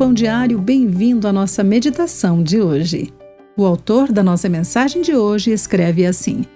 Pão 0.00 0.14
Diário, 0.14 0.58
bem-vindo 0.58 1.28
à 1.28 1.32
nossa 1.32 1.62
meditação 1.62 2.42
de 2.42 2.58
hoje. 2.58 3.12
O 3.54 3.66
autor 3.66 4.10
da 4.10 4.22
nossa 4.22 4.48
mensagem 4.48 5.02
de 5.02 5.14
hoje 5.14 5.50
escreve 5.50 6.06
assim: 6.06 6.46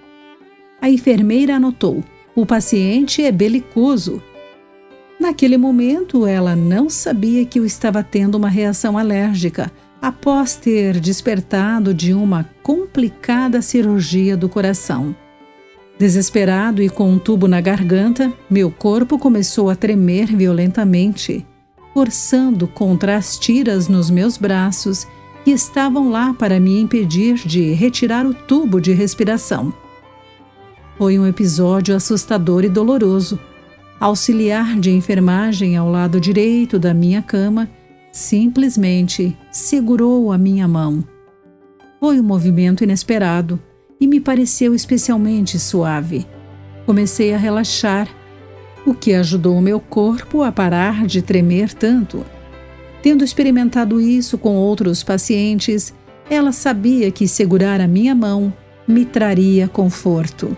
A 0.81 0.89
enfermeira 0.89 1.57
anotou: 1.57 2.03
o 2.35 2.43
paciente 2.43 3.23
é 3.23 3.31
belicoso. 3.31 4.19
Naquele 5.19 5.57
momento, 5.57 6.25
ela 6.25 6.55
não 6.55 6.89
sabia 6.89 7.45
que 7.45 7.59
eu 7.59 7.65
estava 7.67 8.01
tendo 8.01 8.33
uma 8.33 8.49
reação 8.49 8.97
alérgica 8.97 9.71
após 10.01 10.55
ter 10.55 10.99
despertado 10.99 11.93
de 11.93 12.11
uma 12.11 12.49
complicada 12.63 13.61
cirurgia 13.61 14.35
do 14.35 14.49
coração. 14.49 15.15
Desesperado 15.99 16.81
e 16.81 16.89
com 16.89 17.11
um 17.11 17.19
tubo 17.19 17.47
na 17.47 17.61
garganta, 17.61 18.33
meu 18.49 18.71
corpo 18.71 19.19
começou 19.19 19.69
a 19.69 19.75
tremer 19.75 20.35
violentamente, 20.35 21.45
forçando 21.95 22.67
contra 22.67 23.15
as 23.15 23.39
tiras 23.39 23.87
nos 23.87 24.09
meus 24.09 24.37
braços 24.37 25.07
que 25.45 25.51
estavam 25.51 26.09
lá 26.09 26.33
para 26.33 26.59
me 26.59 26.81
impedir 26.81 27.35
de 27.35 27.71
retirar 27.71 28.25
o 28.25 28.33
tubo 28.33 28.81
de 28.81 28.91
respiração. 28.91 29.73
Foi 30.97 31.17
um 31.17 31.25
episódio 31.25 31.95
assustador 31.95 32.65
e 32.65 32.69
doloroso. 32.69 33.39
Auxiliar 33.97 34.77
de 34.77 34.91
enfermagem 34.91 35.77
ao 35.77 35.89
lado 35.89 36.19
direito 36.19 36.77
da 36.77 36.93
minha 36.93 37.21
cama 37.21 37.69
simplesmente 38.11 39.37
segurou 39.49 40.33
a 40.33 40.37
minha 40.37 40.67
mão. 40.67 41.01
Foi 42.01 42.19
um 42.19 42.23
movimento 42.23 42.83
inesperado 42.83 43.57
e 44.01 44.05
me 44.05 44.19
pareceu 44.19 44.75
especialmente 44.75 45.57
suave. 45.57 46.27
Comecei 46.85 47.33
a 47.33 47.37
relaxar, 47.37 48.09
o 48.85 48.93
que 48.93 49.13
ajudou 49.13 49.57
o 49.57 49.61
meu 49.61 49.79
corpo 49.79 50.43
a 50.43 50.51
parar 50.51 51.05
de 51.05 51.21
tremer 51.21 51.73
tanto. 51.73 52.25
Tendo 53.01 53.23
experimentado 53.23 53.99
isso 53.99 54.37
com 54.37 54.55
outros 54.55 55.03
pacientes, 55.03 55.93
ela 56.29 56.51
sabia 56.51 57.11
que 57.11 57.27
segurar 57.27 57.81
a 57.81 57.87
minha 57.87 58.15
mão 58.15 58.53
me 58.87 59.05
traria 59.05 59.67
conforto. 59.67 60.55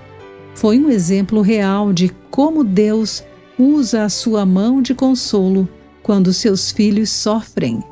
Foi 0.56 0.80
um 0.80 0.90
exemplo 0.90 1.42
real 1.42 1.94
de 1.94 2.10
como 2.32 2.64
Deus 2.64 3.24
usa 3.58 4.04
a 4.04 4.10
sua 4.10 4.46
mão 4.46 4.82
de 4.82 4.94
consolo 4.94 5.68
quando 6.02 6.34
seus 6.34 6.72
filhos 6.72 7.10
sofrem. 7.10 7.84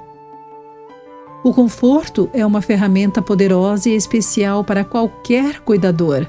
O 1.44 1.54
conforto 1.54 2.30
é 2.34 2.46
uma 2.46 2.62
ferramenta 2.62 3.22
poderosa 3.22 3.90
e 3.90 3.96
especial 3.96 4.64
para 4.64 4.84
qualquer 4.84 5.60
cuidador. 5.60 6.26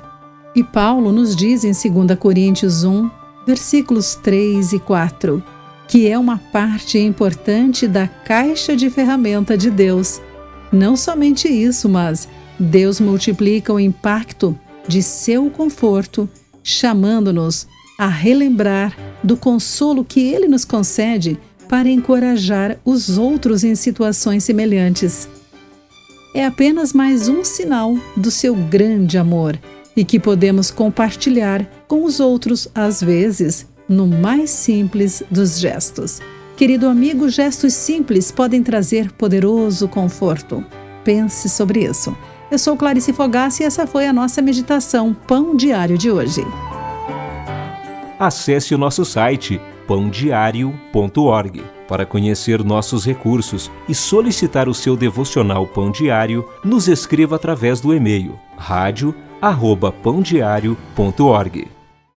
E 0.54 0.62
Paulo 0.62 1.10
nos 1.10 1.34
diz 1.34 1.64
em 1.64 1.72
2 1.72 2.18
Coríntios 2.18 2.84
1, 2.84 3.08
versículos 3.46 4.16
3 4.16 4.72
e 4.72 4.78
4, 4.80 5.42
que 5.86 6.08
é 6.08 6.18
uma 6.18 6.38
parte 6.38 6.98
importante 6.98 7.86
da 7.86 8.08
caixa 8.08 8.74
de 8.74 8.90
ferramenta 8.90 9.56
de 9.56 9.70
Deus. 9.70 10.20
Não 10.72 10.96
somente 10.96 11.48
isso, 11.48 11.88
mas 11.88 12.28
Deus 12.58 12.98
multiplica 13.00 13.72
o 13.72 13.78
impacto 13.78 14.58
de 14.88 15.02
seu 15.02 15.48
conforto, 15.48 16.28
chamando-nos 16.62 17.68
a 17.98 18.08
relembrar 18.08 18.96
do 19.22 19.36
consolo 19.36 20.04
que 20.04 20.20
ele 20.20 20.48
nos 20.48 20.64
concede 20.64 21.38
para 21.68 21.88
encorajar 21.88 22.78
os 22.84 23.16
outros 23.16 23.64
em 23.64 23.74
situações 23.74 24.44
semelhantes. 24.44 25.28
É 26.34 26.44
apenas 26.44 26.92
mais 26.92 27.28
um 27.28 27.42
sinal 27.42 27.96
do 28.16 28.30
seu 28.30 28.54
grande 28.54 29.16
amor 29.16 29.58
e 29.96 30.04
que 30.04 30.20
podemos 30.20 30.70
compartilhar 30.70 31.66
com 31.88 32.04
os 32.04 32.20
outros, 32.20 32.68
às 32.74 33.00
vezes, 33.00 33.66
no 33.88 34.06
mais 34.06 34.50
simples 34.50 35.22
dos 35.30 35.58
gestos. 35.58 36.20
Querido 36.56 36.86
amigo, 36.86 37.28
gestos 37.28 37.72
simples 37.74 38.30
podem 38.30 38.62
trazer 38.62 39.10
poderoso 39.12 39.88
conforto. 39.88 40.64
Pense 41.04 41.48
sobre 41.48 41.84
isso. 41.84 42.16
Eu 42.50 42.58
sou 42.58 42.76
Clarice 42.76 43.12
Fogassi 43.12 43.62
e 43.62 43.66
essa 43.66 43.86
foi 43.86 44.06
a 44.06 44.12
nossa 44.12 44.40
meditação 44.40 45.14
Pão 45.14 45.56
Diário 45.56 45.98
de 45.98 46.10
hoje. 46.10 46.42
Acesse 48.18 48.74
o 48.74 48.78
nosso 48.78 49.04
site 49.04 49.60
pãodiário.org 49.86 51.62
para 51.86 52.06
conhecer 52.06 52.64
nossos 52.64 53.04
recursos 53.04 53.70
e 53.88 53.94
solicitar 53.94 54.68
o 54.68 54.74
seu 54.74 54.96
devocional 54.96 55.66
Pão 55.66 55.90
Diário. 55.90 56.48
Nos 56.64 56.88
escreva 56.88 57.36
através 57.36 57.80
do 57.80 57.94
e-mail 57.94 58.38
rádio@pãodiario.org. 59.42 61.75